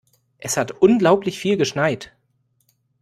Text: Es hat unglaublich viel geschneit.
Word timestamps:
Es 0.39 0.57
hat 0.57 0.71
unglaublich 0.81 1.37
viel 1.37 1.57
geschneit. 1.57 2.11